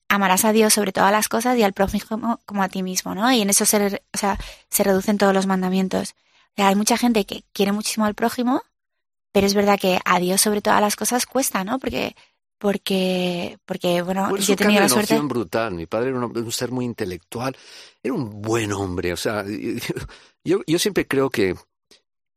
amarás 0.10 0.46
a 0.46 0.52
Dios 0.54 0.74
sobre 0.74 0.92
todas 0.92 1.12
las 1.12 1.28
cosas 1.30 1.58
y 1.58 1.64
al 1.64 1.74
prójimo 1.74 2.40
como 2.46 2.64
a 2.64 2.70
ti 2.70 2.84
mismo, 2.84 3.16
¿no? 3.16 3.32
Y 3.32 3.42
en 3.42 3.50
eso 3.50 3.66
se, 3.66 4.02
o 4.14 4.18
sea, 4.18 4.38
se 4.70 4.84
reducen 4.84 5.18
todos 5.18 5.34
los 5.34 5.48
mandamientos. 5.48 6.16
Hay 6.58 6.76
mucha 6.76 6.98
gente 6.98 7.26
que 7.26 7.44
quiere 7.54 7.72
muchísimo 7.72 8.06
al 8.06 8.16
prójimo, 8.16 8.64
pero 9.36 9.48
es 9.48 9.54
verdad 9.54 9.78
que 9.78 10.00
a 10.06 10.18
Dios 10.18 10.40
sobre 10.40 10.62
todas 10.62 10.80
las 10.80 10.96
cosas 10.96 11.26
cuesta, 11.26 11.66
¿no? 11.66 11.78
Porque, 11.78 12.16
porque, 12.58 13.58
porque 13.66 14.02
bueno, 14.02 14.34
yo 14.38 14.54
he 14.54 14.56
tenido 14.56 14.80
la 14.80 14.88
suerte. 14.88 15.20
brutal. 15.20 15.74
Mi 15.74 15.88
padre 15.88 16.12
era 16.12 16.20
un, 16.20 16.38
un 16.38 16.52
ser 16.54 16.72
muy 16.72 16.86
intelectual, 16.86 17.54
era 18.02 18.14
un 18.14 18.42
buen 18.42 18.72
hombre. 18.72 19.12
O 19.12 19.18
sea, 19.18 19.44
yo, 20.46 20.62
yo 20.66 20.80
siempre 20.80 21.06
creo 21.06 21.30
que, 21.30 21.54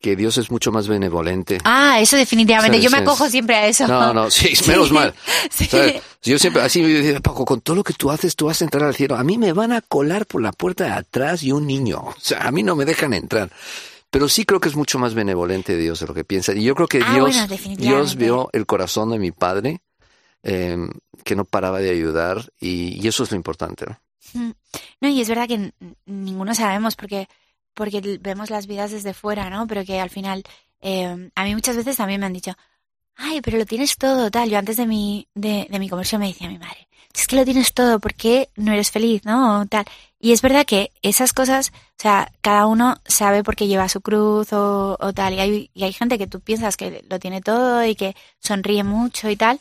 que 0.01 0.17
Dios 0.17 0.39
es 0.39 0.51
mucho 0.51 0.73
más 0.73 0.89
benevolente. 0.89 1.59
Ah, 1.63 2.01
eso 2.01 2.17
definitivamente. 2.17 2.81
Yo 2.81 2.91
me 2.91 2.99
acojo 2.99 3.29
siempre 3.31 3.55
a 3.55 3.69
eso. 3.69 3.87
No, 3.87 4.13
no, 4.13 4.29
sí, 4.29 4.49
Sí. 4.57 4.69
menos 4.69 4.91
mal. 4.91 5.15
Yo 6.21 6.37
siempre, 6.41 6.63
así 6.63 6.83
me 6.83 6.89
decía, 6.89 7.21
Paco, 7.21 7.45
con 7.45 7.61
todo 7.61 7.77
lo 7.77 7.85
que 7.85 7.93
tú 7.93 8.11
haces, 8.11 8.35
tú 8.35 8.47
vas 8.47 8.61
a 8.61 8.65
entrar 8.65 8.83
al 8.83 8.97
cielo. 8.97 9.15
A 9.15 9.23
mí 9.23 9.39
me 9.39 9.53
van 9.53 9.71
a 9.71 9.83
colar 9.83 10.27
por 10.27 10.43
la 10.43 10.51
puerta 10.51 10.83
de 10.83 10.91
atrás 10.95 11.45
y 11.45 11.53
un 11.53 11.65
niño. 11.65 11.99
O 12.01 12.15
sea, 12.21 12.41
a 12.41 12.51
mí 12.51 12.65
no 12.65 12.75
me 12.75 12.85
dejan 12.85 13.15
entrar. 13.15 13.53
Pero 14.11 14.29
sí 14.29 14.45
creo 14.45 14.61
que 14.61 14.69
es 14.69 14.77
mucho 14.77 14.99
más 14.99 15.15
benevolente 15.15 15.77
Dios 15.77 16.01
de 16.01 16.07
lo 16.07 16.15
que 16.15 16.25
piensa. 16.25 16.55
Y 16.55 16.65
yo 16.65 16.75
creo 16.75 16.89
que 16.89 17.03
Ah, 17.05 17.13
Dios, 17.15 17.37
bueno. 17.37 17.77
Dios 17.77 18.17
vio 18.17 18.49
el 18.53 18.65
corazón 18.67 19.11
de 19.11 19.19
mi 19.19 19.33
padre, 19.33 19.83
eh, 20.43 20.77
que 21.25 21.37
no 21.37 21.45
paraba 21.45 21.81
de 21.81 21.91
ayudar, 21.91 22.51
y, 22.59 22.99
y 23.03 23.07
eso 23.09 23.25
es 23.25 23.31
lo 23.31 23.37
importante. 23.37 23.85
¿no? 23.87 24.55
No, 25.01 25.09
y 25.09 25.21
es 25.21 25.29
verdad 25.29 25.47
que 25.49 25.73
ninguno 26.07 26.55
sabemos 26.55 26.97
porque, 26.97 27.29
porque 27.75 28.19
vemos 28.21 28.51
las 28.51 28.67
vidas 28.67 28.91
desde 28.91 29.15
fuera, 29.15 29.51
¿no? 29.51 29.67
Pero 29.67 29.85
que 29.85 30.01
al 30.01 30.11
final, 30.11 30.43
eh, 30.81 31.31
a 31.35 31.45
mí 31.45 31.55
muchas 31.55 31.77
veces 31.77 31.97
también 31.97 32.21
me 32.21 32.27
han 32.27 32.33
dicho, 32.33 32.53
ay, 33.17 33.41
pero 33.43 33.59
lo 33.59 33.67
tienes 33.67 33.97
todo, 33.97 34.31
tal. 34.31 34.49
Yo 34.51 34.59
antes 34.59 34.77
de 34.77 34.87
mi, 34.87 35.29
de, 35.35 35.67
de 35.71 35.79
mi 35.79 35.89
conversión 35.89 36.21
me 36.21 36.29
decía 36.29 36.49
mi 36.49 36.59
madre, 36.59 36.88
es 37.15 37.27
que 37.27 37.37
lo 37.37 37.45
tienes 37.45 37.73
todo, 37.75 37.99
¿por 37.99 38.15
qué 38.15 38.49
no 38.57 38.73
eres 38.73 38.91
feliz, 38.91 39.25
no? 39.25 39.61
O 39.61 39.67
tal. 39.67 39.85
Y 40.21 40.33
es 40.33 40.43
verdad 40.43 40.67
que 40.67 40.93
esas 41.03 41.33
cosas, 41.33 41.73
o 41.75 42.03
sea, 42.03 42.31
cada 42.41 42.67
uno 42.67 42.97
sabe 43.07 43.43
por 43.45 43.57
qué 43.57 43.67
lleva 43.69 43.89
su 43.89 44.01
cruz 44.01 44.53
o, 44.53 44.97
o 45.01 45.13
tal. 45.13 45.35
Y 45.35 45.41
hay, 45.41 45.71
y 45.75 45.85
hay 45.85 45.93
gente 45.93 46.19
que 46.19 46.27
tú 46.27 46.41
piensas 46.41 46.77
que 46.77 47.05
lo 47.09 47.19
tiene 47.19 47.41
todo 47.41 47.85
y 47.85 47.95
que 47.95 48.17
sonríe 48.41 48.85
mucho 48.85 49.29
y 49.31 49.37
tal. 49.37 49.61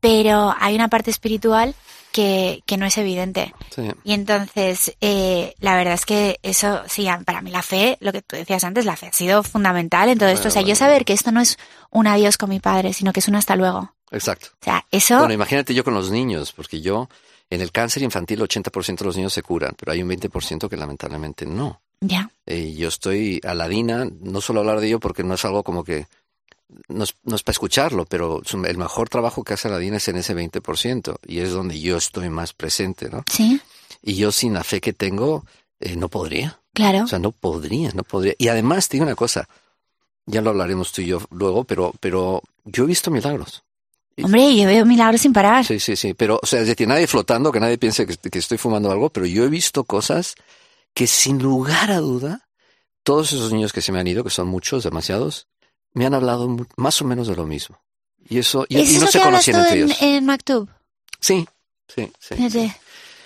pero 0.00 0.54
hay 0.58 0.74
una 0.74 0.88
parte 0.88 1.10
espiritual 1.10 1.74
que, 2.12 2.62
que 2.66 2.76
no 2.76 2.86
es 2.86 2.96
evidente. 2.98 3.54
Sí. 3.74 3.82
Y 4.02 4.14
entonces, 4.14 4.96
eh, 5.00 5.54
la 5.60 5.76
verdad 5.76 5.94
es 5.94 6.06
que 6.06 6.38
eso, 6.42 6.82
sí, 6.88 7.06
para 7.24 7.42
mí 7.42 7.50
la 7.50 7.62
fe, 7.62 7.98
lo 8.00 8.12
que 8.12 8.22
tú 8.22 8.36
decías 8.36 8.64
antes, 8.64 8.84
la 8.86 8.96
fe 8.96 9.08
ha 9.08 9.12
sido 9.12 9.42
fundamental 9.42 10.08
en 10.08 10.18
todo 10.18 10.28
esto. 10.30 10.48
O 10.48 10.50
sea, 10.50 10.62
yo 10.62 10.74
saber 10.74 11.04
que 11.04 11.12
esto 11.12 11.30
no 11.32 11.40
es 11.40 11.58
un 11.90 12.06
adiós 12.06 12.38
con 12.38 12.50
mi 12.50 12.60
padre, 12.60 12.92
sino 12.94 13.12
que 13.12 13.20
es 13.20 13.28
un 13.28 13.36
hasta 13.36 13.56
luego. 13.56 13.94
Exacto. 14.10 14.48
O 14.60 14.64
sea, 14.64 14.84
eso... 14.90 15.18
Bueno, 15.18 15.34
imagínate 15.34 15.74
yo 15.74 15.84
con 15.84 15.94
los 15.94 16.10
niños, 16.10 16.52
porque 16.52 16.80
yo, 16.80 17.08
en 17.48 17.60
el 17.60 17.72
cáncer 17.72 18.02
infantil, 18.02 18.40
80% 18.40 18.98
de 18.98 19.04
los 19.04 19.16
niños 19.16 19.32
se 19.32 19.42
curan, 19.42 19.74
pero 19.78 19.92
hay 19.92 20.02
un 20.02 20.10
20% 20.10 20.68
que 20.68 20.76
lamentablemente 20.76 21.46
no. 21.46 21.80
Ya. 22.00 22.30
Eh, 22.46 22.74
yo 22.74 22.88
estoy 22.88 23.40
aladina, 23.44 24.08
no 24.20 24.40
solo 24.40 24.60
hablar 24.60 24.80
de 24.80 24.86
ello 24.86 25.00
porque 25.00 25.22
no 25.22 25.34
es 25.34 25.44
algo 25.44 25.62
como 25.62 25.84
que 25.84 26.06
no 26.88 27.04
es, 27.04 27.14
no 27.24 27.36
es 27.36 27.42
para 27.42 27.52
escucharlo, 27.52 28.06
pero 28.06 28.42
el 28.64 28.78
mejor 28.78 29.08
trabajo 29.08 29.44
que 29.44 29.54
hace 29.54 29.68
Aladina 29.68 29.96
es 29.96 30.08
en 30.08 30.16
ese 30.16 30.36
20% 30.36 31.18
y 31.26 31.40
es 31.40 31.50
donde 31.50 31.80
yo 31.80 31.96
estoy 31.96 32.28
más 32.30 32.52
presente, 32.52 33.08
¿no? 33.10 33.24
Sí, 33.28 33.60
Y 34.02 34.14
yo 34.14 34.32
sin 34.32 34.54
la 34.54 34.64
fe 34.64 34.80
que 34.80 34.92
tengo, 34.92 35.44
eh, 35.80 35.96
no 35.96 36.08
podría. 36.08 36.60
claro. 36.72 37.04
O 37.04 37.06
sea, 37.06 37.18
no 37.18 37.32
podría, 37.32 37.90
no 37.92 38.04
podría. 38.04 38.34
Y 38.38 38.48
además, 38.48 38.88
te 38.88 38.96
digo 38.96 39.04
una 39.04 39.16
cosa, 39.16 39.48
ya 40.26 40.40
lo 40.40 40.50
hablaremos 40.50 40.92
tú 40.92 41.02
y 41.02 41.06
yo 41.06 41.20
luego, 41.30 41.64
pero, 41.64 41.92
pero 42.00 42.42
yo 42.64 42.84
he 42.84 42.86
visto 42.86 43.10
milagros. 43.10 43.62
Hombre, 44.22 44.54
yo 44.56 44.66
veo 44.66 44.84
milagros 44.84 45.20
sin 45.22 45.32
parar. 45.32 45.64
Sí, 45.64 45.80
sí, 45.80 45.96
sí. 45.96 46.14
Pero, 46.14 46.38
o 46.42 46.46
sea, 46.46 46.60
es 46.60 46.66
decir, 46.66 46.86
nadie 46.86 47.06
flotando, 47.06 47.50
que 47.52 47.60
nadie 47.60 47.78
piense 47.78 48.06
que, 48.06 48.16
que 48.16 48.38
estoy 48.38 48.58
fumando 48.58 48.90
algo, 48.90 49.08
pero 49.10 49.24
yo 49.26 49.44
he 49.44 49.48
visto 49.48 49.84
cosas 49.84 50.34
que 50.92 51.06
sin 51.06 51.38
lugar 51.42 51.90
a 51.90 51.98
duda, 52.00 52.48
todos 53.02 53.32
esos 53.32 53.52
niños 53.52 53.72
que 53.72 53.80
se 53.80 53.92
me 53.92 54.00
han 54.00 54.06
ido, 54.06 54.22
que 54.24 54.30
son 54.30 54.48
muchos, 54.48 54.84
demasiados, 54.84 55.46
me 55.94 56.04
han 56.06 56.14
hablado 56.14 56.54
más 56.76 57.00
o 57.00 57.04
menos 57.04 57.28
de 57.28 57.36
lo 57.36 57.46
mismo. 57.46 57.80
Y 58.28 58.38
eso, 58.38 58.66
y, 58.68 58.78
¿Es 58.80 58.90
y 58.92 58.98
no 58.98 59.04
eso 59.04 59.12
se 59.12 59.20
conocían 59.20 59.60
entre 59.60 59.78
en, 59.80 59.84
ellos. 59.86 59.96
en 60.02 60.26
Mactub? 60.26 60.68
Sí, 61.20 61.46
sí, 61.88 62.12
sí. 62.18 62.34
Fíjate. 62.34 62.76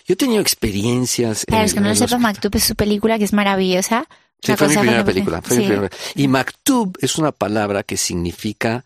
Yo 0.07 0.13
he 0.13 0.17
tenido 0.17 0.41
experiencias. 0.41 1.45
Para 1.47 1.63
los 1.63 1.75
que 1.75 1.81
no 1.81 1.89
lo 1.89 1.95
sepan. 1.97 2.21
Mactub 2.23 2.55
es 2.55 2.65
su 2.65 2.75
película 2.77 3.19
que 3.19 3.25
es 3.25 3.33
maravillosa. 3.33 4.07
Sí, 4.43 4.55
fue 4.57 4.69
mi 4.69 4.77
primera 4.77 5.05
película. 5.05 5.41
fue 5.43 5.57
mi 5.57 5.63
sí. 5.65 5.69
primera- 5.71 5.91
Y 6.15 6.29
Maktub 6.29 6.99
es 7.01 7.17
una 7.17 7.33
palabra 7.33 7.83
que 7.83 7.97
significa 7.97 8.85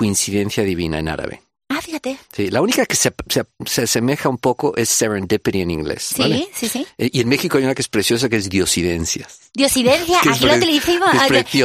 coincidencia 0.00 0.64
divina 0.64 0.98
en 0.98 1.08
árabe. 1.08 1.42
Ah, 1.68 1.82
fíjate. 1.82 2.18
Sí, 2.34 2.50
la 2.50 2.62
única 2.62 2.86
que 2.86 2.96
se, 2.96 3.12
se, 3.28 3.44
se 3.66 3.82
asemeja 3.82 4.30
un 4.30 4.38
poco 4.38 4.74
es 4.78 4.88
serendipity 4.88 5.60
en 5.60 5.70
inglés. 5.70 6.02
Sí, 6.14 6.22
¿vale? 6.22 6.48
sí, 6.54 6.68
sí. 6.70 6.86
Eh, 6.96 7.10
Y 7.12 7.20
en 7.20 7.28
México 7.28 7.58
hay 7.58 7.64
una 7.64 7.74
que 7.74 7.82
es 7.82 7.88
preciosa 7.88 8.30
que 8.30 8.36
es 8.36 8.48
diosidencias. 8.48 9.50
Diosidencia, 9.52 10.18
aquí 10.30 10.46
lo 10.46 10.56
de- 10.58 10.64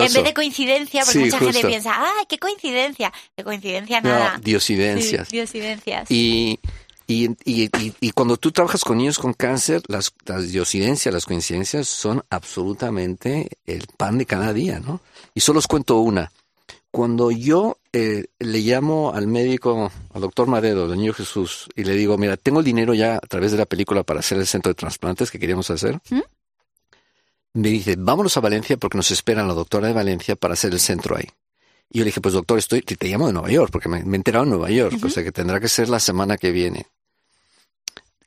en 0.05 0.13
vez 0.13 0.23
de 0.25 0.33
coincidencia, 0.33 1.01
porque 1.05 1.13
Sí, 1.13 1.25
mucha 1.25 1.39
gente 1.39 1.65
piensa, 1.65 1.91
ah, 1.95 2.23
qué 2.27 2.37
coincidencia. 2.37 3.13
De 3.37 3.43
coincidencia 3.45 4.01
nada. 4.01 4.33
No, 4.33 4.39
diosidencias. 4.43 5.29
Sí, 5.29 5.37
diosidencias. 5.37 6.11
Y, 6.11 6.59
y, 7.07 7.29
y, 7.45 7.63
y- 7.79 7.93
y 8.01 8.11
cuando 8.11 8.35
tú 8.37 8.51
trabajas 8.51 8.83
con 8.83 8.97
niños 8.97 9.17
con 9.17 9.33
cáncer, 9.33 9.81
las, 9.87 10.11
las 10.25 10.51
diosidencias, 10.51 11.13
las 11.13 11.25
coincidencias 11.25 11.87
son 11.87 12.21
absolutamente 12.29 13.47
el 13.65 13.87
pan 13.97 14.17
de 14.17 14.25
cada 14.25 14.51
día, 14.53 14.79
¿no? 14.79 14.99
Y 15.33 15.39
solo 15.39 15.59
os 15.59 15.67
cuento 15.67 15.99
una. 15.99 16.31
Cuando 16.95 17.29
yo 17.29 17.77
eh, 17.91 18.27
le 18.39 18.59
llamo 18.59 19.11
al 19.13 19.27
médico, 19.27 19.91
al 20.13 20.21
doctor 20.21 20.47
Maredo, 20.47 20.87
del 20.87 20.97
Niño 20.97 21.11
Jesús, 21.11 21.67
y 21.75 21.83
le 21.83 21.91
digo, 21.93 22.17
mira, 22.17 22.37
tengo 22.37 22.59
el 22.59 22.65
dinero 22.65 22.93
ya 22.93 23.17
a 23.17 23.19
través 23.19 23.51
de 23.51 23.57
la 23.57 23.65
película 23.65 24.03
para 24.03 24.21
hacer 24.21 24.37
el 24.37 24.47
centro 24.47 24.69
de 24.69 24.75
trasplantes 24.75 25.29
que 25.29 25.37
queríamos 25.37 25.69
hacer, 25.69 25.99
¿Mm? 26.09 26.21
me 27.55 27.67
dice, 27.67 27.97
vámonos 27.97 28.37
a 28.37 28.39
Valencia 28.39 28.77
porque 28.77 28.97
nos 28.97 29.11
esperan 29.11 29.45
la 29.45 29.53
doctora 29.53 29.89
de 29.89 29.93
Valencia 29.93 30.37
para 30.37 30.53
hacer 30.53 30.71
el 30.71 30.79
centro 30.79 31.17
ahí. 31.17 31.27
Y 31.89 31.97
yo 31.97 32.05
le 32.05 32.11
dije, 32.11 32.21
pues 32.21 32.33
doctor, 32.33 32.59
estoy, 32.59 32.81
te, 32.81 32.95
te 32.95 33.09
llamo 33.09 33.27
de 33.27 33.33
Nueva 33.33 33.51
York, 33.51 33.71
porque 33.73 33.89
me, 33.89 34.01
me 34.05 34.13
he 34.13 34.15
enterado 34.15 34.45
en 34.45 34.51
Nueva 34.51 34.69
York, 34.69 34.95
Ujú. 34.95 35.07
o 35.07 35.09
sea 35.09 35.21
que 35.21 35.33
tendrá 35.33 35.59
que 35.59 35.67
ser 35.67 35.89
la 35.89 35.99
semana 35.99 36.37
que 36.37 36.51
viene. 36.51 36.87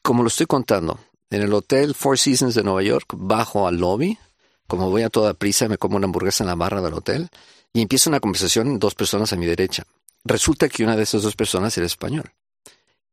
Como 0.02 0.22
lo 0.22 0.28
estoy 0.28 0.44
contando, 0.44 1.00
en 1.30 1.40
el 1.40 1.54
hotel 1.54 1.94
Four 1.94 2.18
Seasons 2.18 2.54
de 2.54 2.64
Nueva 2.64 2.82
York, 2.82 3.14
bajo 3.16 3.66
al 3.66 3.78
lobby, 3.78 4.18
como 4.66 4.90
voy 4.90 5.04
a 5.04 5.08
toda 5.08 5.32
prisa, 5.32 5.68
me 5.68 5.78
como 5.78 5.96
una 5.96 6.04
hamburguesa 6.04 6.44
en 6.44 6.48
la 6.48 6.54
barra 6.54 6.82
del 6.82 6.92
hotel, 6.92 7.30
y 7.78 7.82
empieza 7.82 8.10
una 8.10 8.18
conversación, 8.20 8.78
dos 8.78 8.94
personas 8.96 9.32
a 9.32 9.36
mi 9.36 9.46
derecha. 9.46 9.84
Resulta 10.24 10.68
que 10.68 10.82
una 10.82 10.96
de 10.96 11.04
esas 11.04 11.22
dos 11.22 11.36
personas 11.36 11.76
era 11.78 11.86
español. 11.86 12.32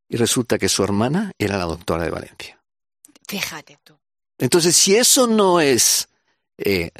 Y 0.08 0.16
resulta 0.16 0.58
que 0.58 0.68
su 0.68 0.82
hermana 0.82 1.32
era 1.38 1.56
la 1.56 1.64
doctora 1.64 2.04
de 2.04 2.10
Valencia. 2.10 2.58
Fíjate 3.28 3.78
tú. 3.84 3.96
Entonces, 4.38 4.76
si 4.76 4.96
eso 4.96 5.26
no 5.26 5.60
es 5.60 6.08
eh, 6.58 6.90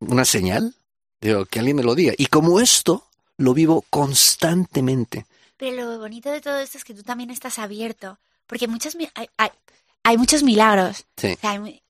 una 0.00 0.24
señal, 0.24 0.74
digo, 1.20 1.44
que 1.46 1.58
alguien 1.58 1.76
me 1.76 1.82
lo 1.82 1.94
diga. 1.94 2.14
Y 2.16 2.26
como 2.26 2.60
esto 2.60 3.04
lo 3.36 3.52
vivo 3.54 3.84
constantemente. 3.90 5.26
Pero 5.56 5.76
lo 5.76 5.98
bonito 5.98 6.30
de 6.30 6.40
todo 6.40 6.58
esto 6.60 6.78
es 6.78 6.84
que 6.84 6.94
tú 6.94 7.02
también 7.02 7.30
estás 7.30 7.58
abierto. 7.58 8.18
Porque 8.46 8.68
muchos, 8.68 8.94
mi- 8.94 9.08
hay, 9.14 9.28
hay, 9.36 9.50
hay 10.04 10.16
muchos 10.16 10.42
milagros. 10.42 11.04
Sí. 11.16 11.32
O 11.36 11.40
sea, 11.40 11.50
hay 11.50 11.58
mu- 11.58 11.78